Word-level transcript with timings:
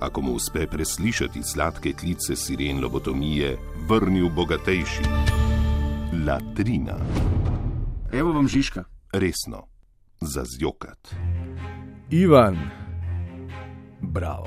ako 0.00 0.20
mu 0.20 0.32
uspe 0.32 0.66
preslišati 0.66 1.42
sladke 1.42 1.92
klice 1.92 2.36
siren 2.36 2.80
lobotomije, 2.80 3.56
vrnil 3.88 4.28
bogatejši. 4.28 5.02
Latrina, 6.26 6.96
Evo 8.12 8.32
vam 8.32 8.48
Žižka. 8.48 8.84
resno, 9.12 9.66
za 10.20 10.44
zjokat. 10.44 11.14
Ivan, 12.10 12.56
bravo. 14.00 14.46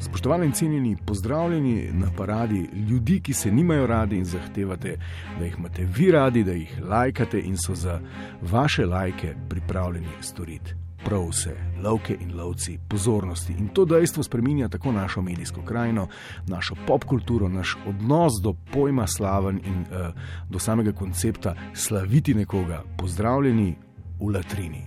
Spoštovani 0.00 0.46
in 0.46 0.52
cenjeni, 0.52 0.96
pozdravljeni 1.06 1.90
na 1.92 2.10
paradi 2.16 2.68
ljudi, 2.90 3.20
ki 3.20 3.32
se 3.32 3.52
nimajo 3.52 3.86
radi 3.86 4.16
in 4.16 4.24
zahtevate, 4.24 4.96
da 5.38 5.44
jih 5.44 5.54
imate 5.58 5.84
vi 5.96 6.10
radi, 6.10 6.44
da 6.44 6.52
jih 6.52 6.80
lajkate 6.88 7.40
in 7.40 7.56
so 7.56 7.74
za 7.74 8.00
vaše 8.42 8.86
lajke 8.86 9.34
pripravljeni 9.48 10.08
storiti 10.20 10.81
prav 11.04 11.28
vse, 11.28 11.56
lovke 11.82 12.16
in 12.20 12.36
lovci 12.36 12.78
pozornosti. 12.88 13.52
In 13.58 13.68
to 13.68 13.84
dejstvo 13.84 14.22
spreminja 14.22 14.68
tako 14.68 14.92
našo 14.92 15.22
medijsko 15.22 15.62
krajino, 15.62 16.08
našo 16.46 16.74
popkulturo, 16.86 17.48
naš 17.48 17.76
odnos 17.86 18.32
do 18.42 18.54
pojma 18.72 19.06
slaven 19.06 19.60
in 19.64 19.80
uh, 19.80 20.14
do 20.50 20.58
samega 20.58 20.92
koncepta 20.92 21.54
slaviti 21.74 22.34
nekoga. 22.34 22.82
Pozdravljeni 22.98 23.76
v 24.20 24.34
latrini. 24.34 24.82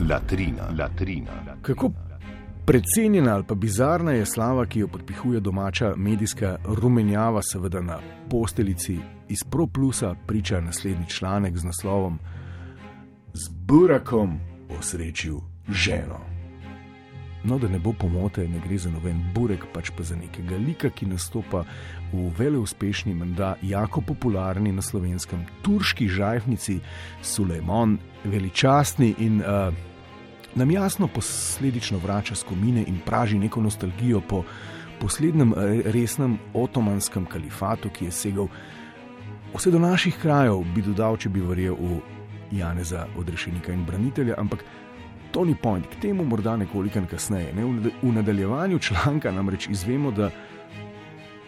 Latrina, 0.00 0.62
latrina, 0.78 1.32
latrina. 1.32 1.62
Kako 1.62 1.90
precenjena 2.66 3.34
ali 3.34 3.44
pa 3.44 3.54
bizarna 3.54 4.12
je 4.12 4.26
slava, 4.26 4.66
ki 4.66 4.80
jo 4.80 4.88
podpihuje 4.88 5.40
domača 5.40 5.94
medijska 5.96 6.56
rumenjava, 6.64 7.42
seveda 7.42 7.80
na 7.80 7.98
posteljici 8.30 8.98
iz 9.28 9.44
ProPlusa, 9.50 10.14
priča 10.26 10.60
naslednji 10.60 11.06
članek 11.08 11.56
z 11.56 11.64
naslovom 11.64 12.18
Z 13.34 13.50
burakom 13.50 14.40
osrečil 14.78 15.40
ženo. 15.68 16.36
No, 17.46 17.58
da 17.58 17.68
ne 17.68 17.78
bo 17.78 17.92
pomote, 17.92 18.48
ne 18.48 18.58
gre 18.58 18.78
za 18.78 18.90
noben 18.90 19.20
burek, 19.34 19.68
pač 19.72 19.92
pa 19.94 20.02
za 20.02 20.16
nekega 20.18 20.56
lika, 20.58 20.90
ki 20.90 21.06
nastopa 21.06 21.62
v 22.12 22.30
veleuspešni, 22.38 23.14
menda 23.14 23.54
jako 23.62 24.00
popularni 24.00 24.72
na 24.72 24.82
slovenskem 24.82 25.44
turški 25.62 26.08
žajfnici 26.08 26.80
Sulejmon, 27.22 27.98
veličastni 28.24 29.14
in 29.18 29.38
uh, 29.40 29.70
nam 30.54 30.70
jasno 30.70 31.06
posledično 31.06 31.98
vrača 31.98 32.34
skomine 32.34 32.82
in 32.86 32.98
praži 33.06 33.38
neko 33.38 33.62
nostalgijo 33.62 34.20
po 34.20 34.42
poslednjem 35.00 35.52
eh, 35.52 35.82
resnem 35.84 36.38
otomanskem 36.54 37.26
kalifatu, 37.26 37.90
ki 37.90 38.04
je 38.04 38.10
segal 38.10 38.48
vse 39.54 39.70
do 39.70 39.78
naših 39.78 40.16
krajev, 40.22 40.64
bi 40.74 40.82
dodal, 40.82 41.16
če 41.16 41.28
bi 41.28 41.40
verjel 41.40 41.76
v 41.78 42.00
Janeza 42.52 43.06
odrešenika 43.18 43.72
in 43.72 43.84
branitelja, 43.84 44.34
ampak 44.38 44.64
to 45.32 45.44
ni 45.44 45.54
point, 45.54 45.86
k 45.86 46.00
temu 46.00 46.24
morda 46.24 46.56
nekoliko 46.56 47.00
kasneje. 47.10 47.52
Ne? 47.54 47.64
V- 47.64 48.12
nadaljevanju 48.12 48.78
članka 48.78 49.32
namreč 49.32 49.68
izvemo, 49.68 50.10
da 50.10 50.30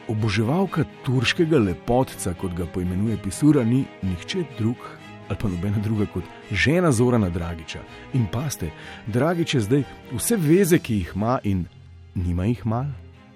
oboževalka 0.08 0.84
turškega 1.04 1.58
lepotca, 1.58 2.34
kot 2.34 2.54
ga 2.54 2.66
poimenuje 2.66 3.16
Pisura, 3.22 3.64
ni 3.64 3.84
nihče 4.02 4.44
drug 4.58 4.76
ali 5.28 5.36
pa 5.40 5.48
nobena 5.48 5.78
druga 5.78 6.06
kot 6.06 6.24
žena 6.52 6.92
Zorana 6.92 7.28
Dragiča. 7.28 7.78
In 8.14 8.26
paste, 8.32 8.70
Dragič 9.06 9.54
je 9.54 9.60
zdaj 9.60 9.82
vse 10.12 10.36
veze, 10.36 10.78
ki 10.78 10.94
jih 10.94 11.12
ima 11.14 11.38
in 11.44 11.66
nima 12.14 12.44
jih 12.48 12.66
mal, 12.66 12.86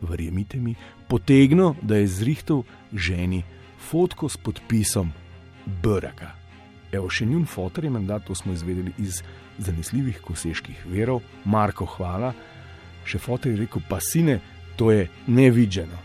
verjemite 0.00 0.56
mi, 0.56 0.74
potegno, 1.08 1.74
da 1.82 1.96
je 1.96 2.06
zrihtel 2.06 2.62
ženi 2.92 3.42
fotko 3.90 4.28
s 4.28 4.36
podpisom 4.36 5.12
Braka. 5.82 6.41
Evo, 6.92 7.08
še 7.08 7.26
njun 7.26 7.46
fotor 7.48 7.84
je 7.84 7.90
mandat, 7.90 8.26
to 8.28 8.34
smo 8.34 8.52
izvedeli 8.52 8.92
iz 9.00 9.22
zanesljivih 9.58 10.20
koseških 10.20 10.84
verov, 10.92 11.22
Marko, 11.44 11.86
hvala. 11.96 12.34
Še 13.08 13.18
fotor 13.18 13.52
je 13.52 13.62
rekel, 13.64 13.82
pa 13.88 14.00
sine, 14.00 14.40
to 14.76 14.90
je 14.92 15.08
nevidženo. 15.26 15.98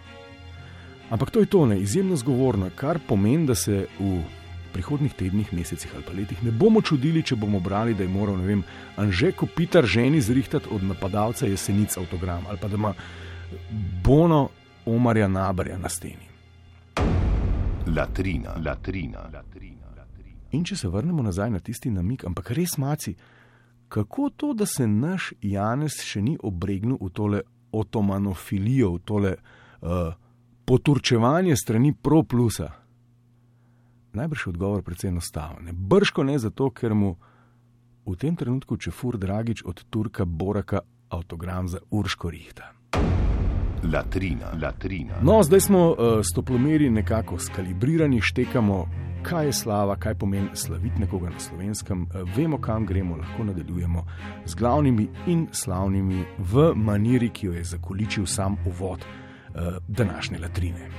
Ampak 1.11 1.31
to 1.31 1.43
je 1.43 1.51
to, 1.51 1.65
ne, 1.65 1.79
izjemno 1.79 2.15
zgovorno, 2.19 2.69
kar 2.75 2.99
pomeni, 3.07 3.47
da 3.47 3.55
se 3.55 3.85
v 3.99 4.17
prihodnih 4.73 5.13
tednih, 5.13 5.53
mesecih 5.53 5.91
ali 5.95 6.03
pa 6.05 6.13
letih 6.13 6.43
ne 6.43 6.51
bomo 6.51 6.81
čudili, 6.81 7.23
če 7.23 7.35
bomo 7.39 7.59
brali, 7.63 7.95
da 7.95 8.03
je 8.03 8.11
moral, 8.11 8.37
ne 8.37 8.47
vem, 8.47 8.63
Anže 8.99 9.31
Kopitar 9.31 9.87
ženi 9.87 10.21
zrihtati 10.21 10.69
od 10.71 10.83
napadalca 10.83 11.47
jesenic 11.47 11.97
avtogram 11.97 12.45
ali 12.49 12.59
pa 12.61 12.67
da 12.67 12.75
ima 12.75 12.93
Bono 14.03 14.49
Omarja 14.85 15.27
Nabarja 15.27 15.77
na 15.77 15.89
steni. 15.89 16.27
Latrina, 17.87 18.59
latrina, 18.65 19.29
latrina. 19.33 19.87
In 20.51 20.63
če 20.63 20.75
se 20.75 20.87
vrnemo 20.87 21.23
nazaj 21.23 21.49
na 21.51 21.59
tisti 21.59 21.91
namik, 21.91 22.23
ampak 22.25 22.51
res 22.55 22.77
maci, 22.77 23.15
kako 23.89 24.29
to, 24.29 24.53
da 24.53 24.65
se 24.65 24.87
naš 24.87 25.33
Janez 25.41 25.99
še 26.03 26.21
ni 26.21 26.37
obregnil 26.43 26.97
v 27.01 27.09
tole 27.11 27.41
otomanofilijo, 27.71 28.93
v 28.95 29.01
tole 29.03 29.33
uh, 29.35 30.13
poturčevanje 30.65 31.55
strani 31.55 31.93
ProPlusa? 31.93 32.71
Najbrž 34.17 34.45
je 34.47 34.49
odgovor 34.49 34.81
precej 34.81 35.11
enostaven. 35.11 35.69
Brško 35.71 36.23
ne 36.23 36.39
zato, 36.39 36.71
ker 36.71 36.95
mu 36.95 37.15
v 38.07 38.15
tem 38.15 38.35
trenutku 38.35 38.77
čefur 38.79 39.19
Dragič 39.19 39.63
od 39.67 39.83
Turka 39.91 40.25
Boraka 40.25 40.81
avtogram 41.09 41.67
za 41.67 41.83
Urško 41.91 42.29
Rihta. 42.31 42.71
Latrina, 43.83 44.51
latrina. 44.61 45.19
No, 45.21 45.43
zdaj 45.43 45.61
smo 45.61 45.91
uh, 45.91 45.97
s 46.23 46.33
toplomeri 46.35 46.89
nekako 46.89 47.39
skalibrirani, 47.39 48.21
štekamo, 48.21 48.87
kaj 49.27 49.45
je 49.45 49.53
slava, 49.53 49.95
kaj 49.95 50.15
pomeni 50.15 50.49
slaviti 50.53 50.99
nekoga 50.99 51.29
na 51.29 51.39
slovenskem, 51.39 52.01
uh, 52.01 52.29
vemo, 52.37 52.57
kam 52.61 52.85
gremo, 52.85 53.15
lahko 53.15 53.43
nadaljujemo 53.43 54.05
z 54.45 54.55
glavnimi 54.55 55.07
in 55.27 55.47
slavnimi 55.51 56.25
v 56.37 56.71
maniri, 56.75 57.29
ki 57.29 57.45
jo 57.45 57.53
je 57.53 57.63
zakoličil 57.63 58.25
sam 58.25 58.55
uvod 58.65 59.03
uh, 59.03 59.61
današnje 59.87 60.39
latrine. 60.39 60.89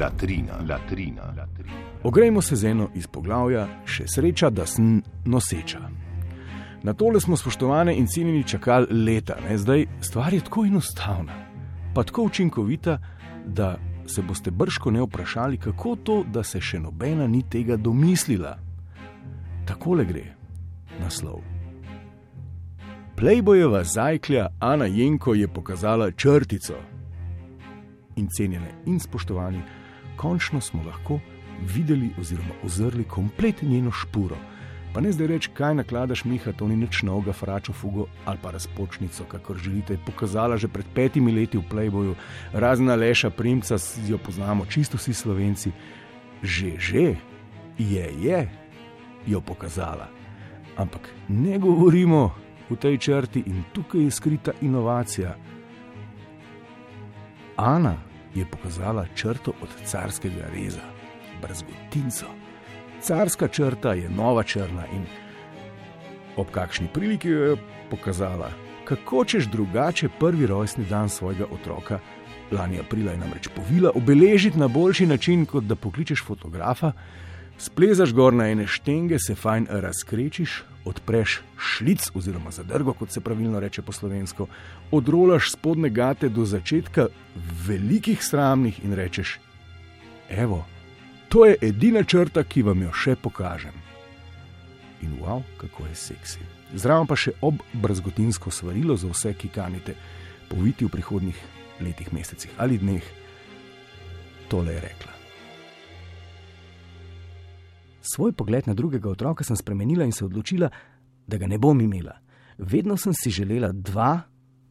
Latrina, 0.00 0.52
latrina, 0.68 1.22
latrina. 1.38 1.86
Ogrejmo 2.02 2.42
se 2.42 2.56
z 2.56 2.64
eno 2.64 2.88
iz 2.94 3.06
poglavja, 3.06 3.66
še 3.84 4.04
sreča, 4.06 4.50
da 4.50 4.66
sem 4.66 5.02
noseča. 5.24 5.80
Na 6.82 6.92
tole 6.94 7.20
smo 7.20 7.36
spoštovane 7.36 7.96
in 7.96 8.06
cenjeni 8.06 8.44
čakali 8.44 9.04
leta, 9.04 9.36
ne? 9.48 9.58
zdaj 9.58 9.86
stvar 10.00 10.34
je 10.34 10.40
tako 10.40 10.66
enostavna, 10.66 11.32
pa 11.94 12.04
tako 12.04 12.22
učinkovita, 12.22 12.98
da 13.46 13.76
se 14.06 14.22
boste 14.22 14.50
brško 14.50 14.90
ne 14.90 15.02
vprašali, 15.02 15.56
kako 15.56 15.96
to, 15.96 16.24
da 16.32 16.42
se 16.42 16.60
še 16.60 16.80
nobena 16.80 17.26
ni 17.26 17.42
tega 17.42 17.76
domislila. 17.76 18.56
Takole 19.66 20.04
gre 20.04 20.24
naslov. 21.00 21.42
Playboyeva 23.16 23.82
zajklja 23.84 24.48
Ana 24.60 24.84
Jenko 24.84 25.34
je 25.34 25.48
pokazala 25.48 26.10
črtico. 26.10 26.74
In 28.16 28.28
cenjene 28.28 28.70
in 28.86 29.00
spoštovani, 29.00 29.62
končno 30.16 30.60
smo 30.60 30.82
lahko 30.84 31.20
videli 31.74 32.10
oziroma 32.20 32.54
ozrli 32.64 33.04
komplet 33.04 33.62
njeno 33.62 33.92
špuro. 33.92 34.36
Pa 34.96 35.02
ne 35.04 35.10
zdaj 35.12 35.26
reči, 35.28 35.50
kaj 35.52 35.74
nakladaš, 35.76 36.22
Miha, 36.24 36.54
to 36.56 36.64
ni 36.64 36.72
nič 36.72 37.02
novega, 37.04 37.34
fračo 37.36 37.72
fugo 37.76 38.06
ali 38.24 38.38
pa 38.42 38.48
razpočnico, 38.50 39.26
kakor 39.28 39.58
želite. 39.60 39.98
Pokazala 40.06 40.56
že 40.56 40.72
pred 40.72 40.86
petimi 40.94 41.32
leti 41.32 41.58
v 41.60 41.68
Playboyu, 41.68 42.14
razna 42.52 42.94
leša 42.96 43.28
primca, 43.30 43.76
jo 44.08 44.16
poznamo, 44.18 44.64
čisto 44.64 44.96
vsi 44.96 45.12
slovenci. 45.14 45.72
Že, 46.42 46.70
že, 46.80 47.04
je, 47.78 48.06
je, 48.24 48.48
jo 49.26 49.40
pokazala. 49.40 50.08
Ampak 50.80 51.12
ne 51.28 51.58
govorimo 51.58 52.32
v 52.72 52.76
tej 52.80 52.96
črti 52.96 53.44
in 53.52 53.68
tukaj 53.76 54.00
je 54.00 54.10
skrita 54.10 54.56
inovacija. 54.64 55.36
Ana 57.56 58.00
je 58.32 58.48
pokazala 58.48 59.04
črto 59.12 59.52
od 59.60 59.68
carskega 59.84 60.48
reza, 60.56 60.88
brzgotinco. 61.44 62.45
Carska 63.06 63.48
črta 63.48 63.92
je 63.92 64.08
nova 64.10 64.42
črna 64.42 64.86
in 64.92 65.04
ob 66.36 66.46
kakšni 66.50 66.88
priliki 66.94 67.28
jo 67.28 67.42
je 67.44 67.56
pokazala, 67.90 68.50
kako 68.84 69.24
češ 69.24 69.44
drugače 69.44 70.08
prvi 70.20 70.46
rojstni 70.46 70.84
dan 70.84 71.08
svojega 71.08 71.44
otroka. 71.52 71.98
Lani 72.50 72.80
aprila 72.80 73.12
je 73.12 73.18
namreč 73.18 73.48
povila 73.56 73.90
obeležiti 73.94 74.58
na 74.58 74.68
boljši 74.68 75.06
način, 75.06 75.46
kot 75.46 75.64
da 75.64 75.76
pokličeš 75.76 76.24
fotografa, 76.24 76.92
Splezaš 77.58 78.12
gor 78.12 78.34
na 78.34 78.50
ene 78.50 78.66
štenge, 78.66 79.18
se 79.18 79.34
fajn 79.34 79.66
razkrečiš, 79.70 80.62
odpreš 80.84 81.40
šlic 81.58 82.10
oziroma 82.14 82.50
zadrgo, 82.50 82.92
kot 82.92 83.10
se 83.10 83.20
pravilno 83.20 83.60
reče 83.60 83.82
po 83.82 83.92
slovensko, 83.92 84.46
odrolaš 84.90 85.52
spodne 85.52 85.88
gate 85.90 86.28
do 86.28 86.44
začetka 86.44 87.06
velikih 87.66 88.24
sramnih 88.24 88.84
in 88.84 88.92
rečeš: 88.92 89.38
Evo, 90.28 90.66
to 91.36 91.44
je 91.44 91.56
edina 91.60 92.04
črta, 92.04 92.40
ki 92.48 92.62
vam 92.64 92.80
jo 92.80 92.90
še 92.96 93.12
pokažem. 93.20 93.74
In 95.04 95.18
wow, 95.20 95.42
kako 95.60 95.84
je 95.84 95.96
seksi. 96.00 96.40
Zraven 96.72 97.04
pa 97.04 97.12
še 97.12 97.34
ob 97.44 97.60
brazgotinsko 97.76 98.48
svarilo 98.48 98.96
za 98.96 99.10
vse, 99.12 99.34
ki 99.36 99.50
kanite 99.52 99.98
poviti 100.48 100.88
v 100.88 100.94
prihodnih 100.96 101.42
letih, 101.84 102.08
mesecih 102.16 102.56
ali 102.56 102.80
dneh. 102.80 103.04
Tole 104.48 104.78
je 104.78 104.80
rekla. 104.80 105.12
Svoj 108.00 108.32
pogled 108.32 108.64
na 108.64 108.72
drugega 108.72 109.12
otroka 109.12 109.44
sem 109.44 109.60
spremenila 109.60 110.08
in 110.08 110.16
se 110.16 110.24
odločila, 110.24 110.72
da 111.28 111.36
ga 111.36 111.52
ne 111.52 111.60
bom 111.60 111.76
imela. 111.76 112.16
Vedno 112.56 112.96
sem 112.96 113.12
si 113.12 113.28
želela 113.28 113.74
dva, 113.76 114.22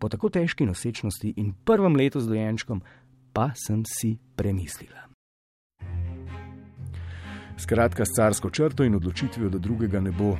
po 0.01 0.09
tako 0.09 0.33
težki 0.33 0.65
nosečnosti 0.65 1.37
in 1.37 1.53
prvem 1.61 1.93
letu 1.93 2.25
z 2.25 2.33
dojenčkom, 2.33 2.81
pa 3.37 3.51
sem 3.53 3.85
si 3.85 4.17
premislila. 4.33 5.05
Skratka, 7.57 8.05
s 8.05 8.15
carsko 8.15 8.49
črto 8.49 8.83
in 8.83 8.95
odločitvijo, 8.95 9.49
da 9.49 9.57
drugega 9.57 9.99
ne 9.99 10.11
bo 10.11 10.35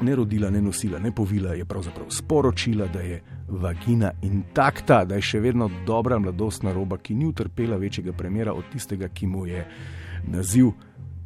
ne 0.00 0.14
rodila, 0.14 0.50
ne 0.50 0.60
nosila, 0.62 0.98
ne 0.98 1.12
povila, 1.14 1.54
je 1.54 1.64
pravzaprav 1.64 2.06
sporočila, 2.10 2.86
da 2.86 3.00
je 3.00 3.22
vagina 3.48 4.12
intakta, 4.22 5.04
da 5.04 5.14
je 5.14 5.22
še 5.22 5.40
vedno 5.40 5.70
dobra 5.86 6.18
mladostna 6.18 6.72
roba, 6.72 6.98
ki 6.98 7.14
ni 7.14 7.26
utrpela 7.26 7.76
večjega 7.76 8.12
premjera 8.12 8.52
od 8.52 8.70
tistega, 8.72 9.08
ki 9.08 9.26
mu 9.26 9.46
je 9.46 9.66
naziv 10.26 10.70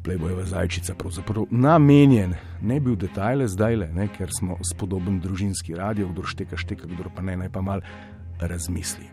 Plebojeva 0.03 0.43
zajčica 0.43 0.95
pravzaprav 0.99 1.45
namenjen. 1.51 2.33
Ne 2.61 2.79
bi 2.79 2.91
v 2.91 2.97
detajle 3.05 3.47
zdaj 3.47 3.75
le, 3.75 3.87
ne, 3.95 4.09
ker 4.11 4.27
smo 4.35 4.57
spodoben 4.59 5.21
družinski 5.23 5.77
radio, 5.79 6.09
kdo 6.11 6.25
šteka, 6.27 6.59
šteka, 6.59 6.89
kdo 6.91 7.07
pa 7.15 7.23
ne, 7.23 7.37
naj 7.39 7.49
pa 7.49 7.61
mal 7.63 7.79
razmisli. 8.39 9.07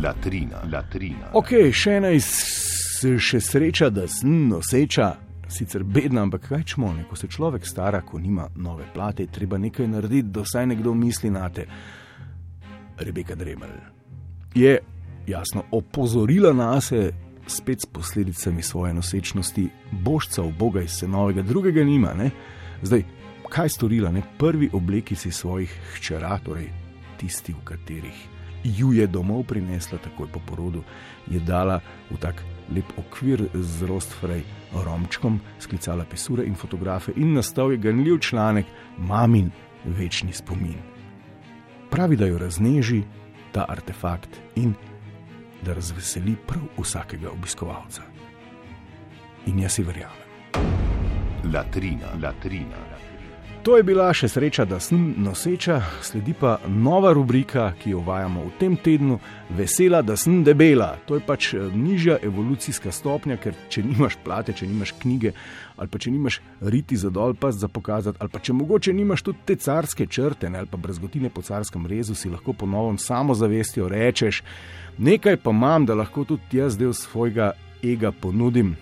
Latrina, 0.00 0.64
latrina. 0.72 1.28
Ok, 1.36 1.52
še 1.76 1.98
ena 2.00 2.14
iz 2.16 2.30
še 3.02 3.40
sreča, 3.40 3.90
da 3.90 4.08
sem 4.08 4.48
noseča. 4.48 5.14
Sicer 5.48 5.84
bedna, 5.84 6.22
ampak 6.24 6.48
kaj 6.48 6.62
čmo, 6.72 6.94
ko 7.08 7.16
se 7.16 7.28
človek 7.28 7.66
stara, 7.66 8.00
ko 8.02 8.18
nima 8.18 8.48
nove 8.56 8.86
plate, 8.94 9.26
treba 9.26 9.58
nekaj 9.60 9.86
narediti, 9.88 10.30
da 10.32 10.42
vsaj 10.42 10.66
nekdo 10.66 10.94
misli 10.94 11.30
na 11.30 11.48
te. 11.52 11.66
Rebeka 12.98 13.34
Dremelj 13.34 13.76
je 14.54 14.78
jasno 15.26 15.64
opozorila 15.70 16.52
nas, 16.52 16.92
spet 17.46 17.84
s 17.84 17.86
posledicami 17.86 18.62
svoje 18.62 18.94
nosečnosti, 18.94 19.68
božca 19.92 20.42
v 20.42 20.52
Boga 20.58 20.82
iz 20.82 20.96
se 20.98 21.08
novega, 21.08 21.42
drugega 21.42 21.84
nima. 21.84 22.14
Ne? 22.14 22.30
Zdaj, 22.82 23.04
kaj 23.50 23.68
storila, 23.68 24.12
ne 24.12 24.22
prvi 24.38 24.70
obleki 24.72 25.16
si 25.16 25.30
svojih 25.30 25.74
hčera, 25.96 26.38
torej 26.44 26.70
tisti, 27.20 27.52
v 27.52 27.64
katerih 27.64 28.34
ju 28.64 28.92
je 28.92 29.06
domov 29.06 29.44
prinesla 29.44 29.98
takoj 29.98 30.28
po 30.32 30.40
porodu, 30.40 30.82
je 31.30 31.40
dala 31.40 31.80
v 32.10 32.16
tak 32.16 32.40
lep 32.74 32.92
okvir 32.98 33.48
z 33.54 33.82
rostfrej 33.82 34.42
romčkom, 34.72 35.40
sklicala 35.58 36.04
pisure 36.04 36.44
in 36.44 36.54
fotografe 36.54 37.12
in 37.16 37.34
nastal 37.34 37.72
je 37.72 37.78
ganljiv 37.78 38.18
članek 38.18 38.66
Mamin 38.98 39.50
večni 39.84 40.32
spomin. 40.32 40.78
Pravi, 41.90 42.16
da 42.16 42.26
jo 42.26 42.38
razneži 42.38 43.02
ta 43.52 43.64
artefakt 43.68 44.40
in 44.56 44.74
da 45.62 45.72
razveseli 45.72 46.36
prav 46.46 46.64
vsakega 46.78 47.30
obiskovalca. 47.30 48.02
In 49.46 49.58
jaz 49.58 49.72
si 49.72 49.82
verjamem. 49.82 50.24
Latrina, 51.52 52.08
latrina. 52.22 52.93
To 53.64 53.78
je 53.78 53.82
bila 53.82 54.10
še 54.12 54.28
sreča, 54.28 54.66
da 54.68 54.76
sem 54.76 55.14
noseča, 55.24 55.78
sledi 56.04 56.34
pa 56.36 56.58
nova 56.68 57.14
rubrika, 57.16 57.70
ki 57.80 57.94
jo 57.94 58.02
uvajamo 58.02 58.42
v 58.44 58.50
tem 58.60 58.74
tednu: 58.76 59.14
Vesela, 59.56 60.02
da 60.04 60.18
sem 60.20 60.42
debela. 60.44 60.90
To 61.08 61.16
je 61.16 61.22
pač 61.24 61.46
eh, 61.56 61.70
nižja 61.72 62.18
evolucijska 62.28 62.92
stopnja, 62.92 63.38
ker 63.40 63.56
če 63.72 63.86
nimaš 63.86 64.18
plate, 64.20 64.52
če 64.52 64.68
nimaš 64.68 64.92
knjige, 65.00 65.32
ali 65.80 65.88
pa 65.88 65.96
če 65.96 66.12
nimaš 66.12 66.38
riti 66.60 66.98
za 67.00 67.08
dol, 67.08 67.32
pa 67.40 67.54
za 67.56 67.70
pokazati, 67.72 68.20
ali 68.20 68.34
pa 68.34 68.42
če 68.44 68.52
mogoče 68.58 68.92
nimaš 68.92 69.24
tudi 69.30 69.40
te 69.48 69.56
carske 69.56 70.08
črte, 70.12 70.52
ne, 70.52 70.60
ali 70.60 70.68
pa 70.68 70.76
brezgotine 70.76 71.32
po 71.32 71.40
carskem 71.40 71.88
rezu, 71.88 72.12
si 72.12 72.28
lahko 72.28 72.52
po 72.52 72.68
novem 72.68 73.00
samozavestjo 73.00 73.88
rečeš: 73.88 74.42
Nekaj 75.00 75.40
pa 75.40 75.56
imam, 75.56 75.88
da 75.88 75.96
lahko 75.96 76.26
tudi 76.28 76.60
jaz 76.60 76.76
del 76.76 76.92
svojega 76.92 77.54
ega 77.80 78.12
ponudim 78.12 78.76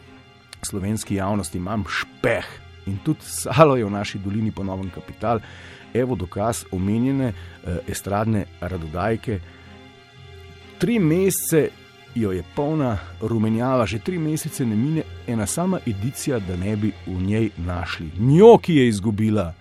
slovenski 0.67 1.23
javnosti, 1.23 1.63
imam 1.63 1.87
špeh 1.87 2.51
in 2.87 2.99
tudi 3.05 3.21
salo 3.23 3.77
je 3.77 3.85
v 3.85 3.91
naši 3.91 4.19
dolini 4.19 4.51
ponovno 4.51 4.91
kapital. 4.95 5.41
Evo 5.95 6.15
dokaz 6.15 6.65
omenjene 6.73 7.29
eh, 7.29 7.79
estradne 7.89 8.47
radodajke. 8.61 9.41
Tri 10.79 10.99
mesece 10.99 11.69
jo 12.15 12.33
je 12.33 12.43
polna 12.57 12.99
rumenjava, 13.21 13.87
že 13.87 13.99
tri 13.99 14.19
mesece 14.19 14.67
ne 14.67 14.77
mine 14.77 15.03
ena 15.27 15.47
sama 15.47 15.79
edicija, 15.87 16.39
da 16.39 16.57
ne 16.57 16.77
bi 16.77 16.93
v 17.07 17.23
njej 17.23 17.51
našli 17.57 18.11
njo, 18.19 18.59
ki 18.59 18.77
je 18.77 18.89
izgubila 18.89 19.55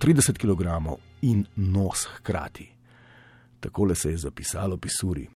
30 0.00 0.38
kg 0.38 0.96
in 1.22 1.44
nos 1.56 2.08
hkrati. 2.16 2.68
Takole 3.60 3.94
se 3.94 4.10
je 4.10 4.16
zapisalo 4.16 4.76
pisuri. 4.76 5.35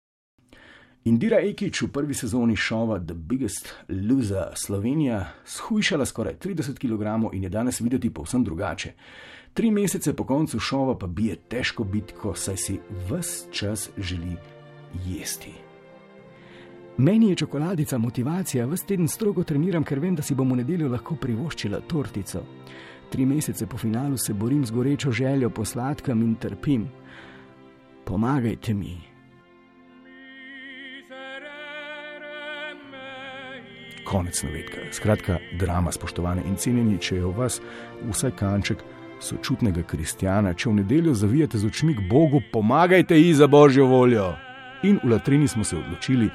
Indira 1.01 1.39
Ekič 1.41 1.81
v 1.81 1.87
prvi 1.89 2.13
sezoni 2.13 2.53
šova 2.55 2.99
The 2.99 3.15
Biggest 3.17 3.73
Loser 3.89 4.53
Slovenija 4.53 5.31
shujšala 5.45 6.05
skoraj 6.05 6.35
30 6.37 6.77
kg 6.77 7.33
in 7.33 7.43
je 7.43 7.49
danes 7.49 7.81
videti 7.81 8.13
povsem 8.13 8.43
drugače. 8.43 8.91
Tri 9.53 9.71
mesece 9.71 10.13
po 10.13 10.23
koncu 10.23 10.59
šova 10.59 10.97
pa 10.97 11.07
bije 11.07 11.35
težko 11.35 11.83
bitko, 11.83 12.35
saj 12.35 12.57
si 12.57 12.79
vse 13.09 13.49
čas 13.51 13.89
želi 13.97 14.37
jesti. 15.05 15.51
Meni 16.97 17.29
je 17.29 17.35
čokoladica 17.35 17.97
motivacija, 17.97 18.67
vse 18.67 18.85
teden 18.85 19.07
strogo 19.07 19.43
treniram, 19.43 19.83
ker 19.83 19.99
vem, 19.99 20.15
da 20.15 20.21
si 20.21 20.35
bom 20.35 20.53
v 20.53 20.61
nedeljo 20.61 20.89
lahko 20.89 21.15
privoščila 21.15 21.81
tortico. 21.87 22.45
Tri 23.09 23.25
mesece 23.25 23.65
po 23.65 23.77
finalu 23.77 24.17
se 24.17 24.33
borim 24.33 24.65
z 24.65 24.71
gorečo 24.71 25.11
željo 25.11 25.49
po 25.49 25.65
sladkem 25.65 26.21
in 26.21 26.35
trpim. 26.35 26.85
Pomagajte 28.05 28.73
mi. 28.73 29.10
Konec 34.11 34.43
navedka. 34.43 34.81
Skratka, 34.91 35.37
drama, 35.59 35.91
spoštovane 35.91 36.41
in 36.43 36.57
cenjeni, 36.59 36.97
če 36.99 37.15
je 37.15 37.23
v 37.23 37.29
vas 37.31 37.61
vsaj 38.09 38.33
kanček 38.35 38.81
sočutnega 39.23 39.85
kristjana, 39.87 40.51
če 40.51 40.67
v 40.67 40.81
nedeljo 40.81 41.13
zavijate 41.15 41.61
z 41.61 41.69
očmi 41.69 41.95
k 41.95 42.03
Bogu, 42.09 42.41
pomagajte 42.51 43.15
ji 43.15 43.31
za 43.39 43.47
božjo 43.47 43.85
voljo. 43.87 44.33
In 44.83 44.99
v 45.03 45.13
Latrini 45.13 45.47
smo 45.47 45.63
se 45.63 45.77
odločili, 45.79 46.27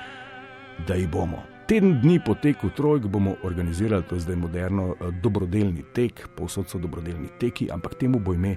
da 0.88 0.96
ji 0.96 1.04
bomo. 1.06 1.42
Teden 1.68 1.98
dni 2.00 2.16
po 2.24 2.38
teku 2.40 2.70
trojk 2.72 3.10
bomo 3.12 3.36
organizirali, 3.44 4.08
to 4.08 4.16
je 4.16 4.24
zdaj 4.24 4.40
moderno, 4.40 4.94
eh, 4.94 5.12
dobrodelni 5.22 5.84
tek, 5.92 6.28
povsod 6.36 6.72
so 6.72 6.80
dobrodelni 6.80 7.28
teki, 7.40 7.68
ampak 7.70 7.98
temu 8.00 8.22
bo 8.24 8.32
ime 8.32 8.56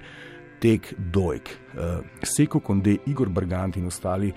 tek 0.61 0.93
dojk. 0.97 1.49
Eh, 1.49 1.99
Seko 2.23 2.59
Konde, 2.59 2.95
Igor 3.05 3.29
Brgant 3.29 3.77
in 3.77 3.87
ostali 3.87 4.31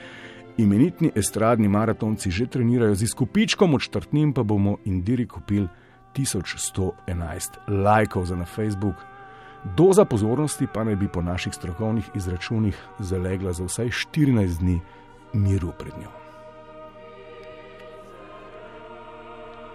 imenitni 0.59 1.11
estradni 1.14 1.68
maratonci 1.68 2.30
že 2.30 2.47
trenirajo 2.47 2.94
z 2.94 3.02
izkupičkom, 3.02 3.75
od 3.75 3.80
štartnim 3.80 4.32
pa 4.32 4.42
bomo 4.42 4.76
Indiri 4.85 5.26
kupili 5.26 5.68
1111 6.16 6.92
lajkov 7.68 8.25
za 8.25 8.37
na 8.37 8.44
Facebook. 8.44 8.97
Doza 9.76 10.04
pozornosti 10.04 10.66
pa 10.75 10.85
naj 10.85 10.97
bi 10.97 11.09
po 11.09 11.23
naših 11.23 11.54
strokovnih 11.54 12.11
izračunih 12.14 12.76
zalegla 12.99 13.52
za 13.52 13.64
vsaj 13.64 13.88
14 13.88 14.59
dni 14.59 14.80
miru 15.32 15.73
pred 15.78 15.92
njo. 16.00 16.11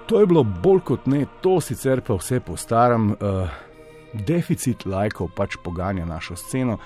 To 0.08 0.20
je 0.20 0.26
bilo 0.26 0.44
bolj 0.44 0.80
kot 0.80 1.06
ne, 1.06 1.26
to 1.42 1.62
sicer 1.62 2.02
pa 2.02 2.16
vse 2.16 2.40
po 2.40 2.58
starem, 2.58 3.12
uh, 3.12 3.50
deficit 4.14 4.86
lajkov 4.86 5.30
pač 5.36 5.58
poganja 5.64 6.06
našo 6.06 6.36
sceno. 6.36 6.78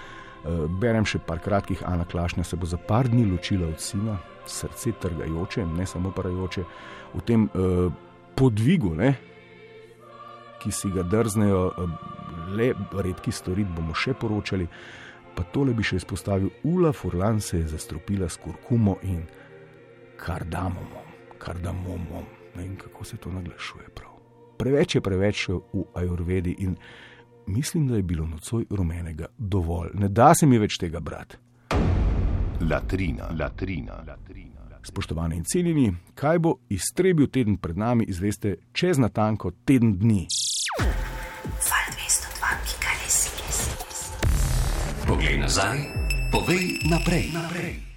Uh, 0.41 0.65
berem 0.81 1.05
še 1.05 1.19
par 1.21 1.39
kratkih, 1.39 1.83
Ana 1.85 2.05
Klašnja 2.05 2.43
se 2.43 2.57
bo 2.57 2.65
za 2.65 2.77
par 2.77 3.09
dni 3.11 3.27
ločila 3.29 3.67
od 3.69 3.81
sina, 3.81 4.17
srce 4.49 4.95
trgajoče, 5.01 5.65
ne 5.65 5.85
samo 5.85 6.11
parajoče, 6.15 6.63
v 7.13 7.21
tem 7.27 7.45
uh, 7.45 7.91
podvigu, 8.35 8.95
ne, 8.97 9.13
ki 10.61 10.73
si 10.73 10.89
ga 10.93 11.05
drznejo 11.05 11.61
uh, 11.69 11.93
le 12.57 12.73
redki 13.05 13.31
storiti, 13.31 13.69
bomo 13.75 13.93
še 13.93 14.15
poročali. 14.17 14.67
Pa 15.31 15.45
tole 15.53 15.73
bi 15.77 15.85
še 15.85 16.01
izpostavil, 16.01 16.49
Ula 16.67 16.91
Furlan 16.91 17.39
se 17.39 17.61
je 17.61 17.69
zastropila 17.71 18.27
s 18.29 18.41
kurkumo 18.41 18.97
in 19.07 19.21
kardamomom, 20.19 21.13
kardamomom. 21.39 22.25
Ne 22.55 22.65
vem, 22.65 22.75
kako 22.75 23.05
se 23.07 23.17
to 23.17 23.31
naglašuje. 23.31 23.93
Prav. 23.95 24.11
Preveč 24.59 24.95
je 24.95 25.01
preveč 25.01 25.47
v 25.49 25.85
ajurvedi 25.95 26.57
in 26.59 26.75
mislim, 27.47 27.87
da 27.87 27.95
je 27.95 28.03
bilo 28.03 28.27
nocoj 28.27 28.65
rumenega 28.69 29.25
dovolj. 29.37 29.89
Ne 29.93 30.09
da 30.09 30.33
se 30.35 30.45
mi 30.45 30.57
več 30.57 30.77
tega 30.77 30.99
brati. 30.99 31.37
Latrina, 32.69 33.29
latrina, 33.39 34.03
latrina. 34.07 34.51
Spoštovani 34.83 35.35
in 35.37 35.43
cenjeni, 35.45 35.93
kaj 36.15 36.39
bo 36.39 36.55
iztrebil 36.69 37.27
teden 37.27 37.57
pred 37.57 37.77
nami, 37.77 38.05
izveste 38.09 38.55
čez 38.73 38.97
natanko 38.97 39.51
teden 39.65 39.93
dni. 39.97 40.25
Poglej 45.07 45.37
nazaj, 45.37 45.77
povej 46.31 46.79
naprej. 46.89 47.29
naprej. 47.33 47.90